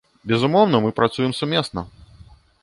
[0.29, 1.85] Безумоўна, мы працуем сумесна.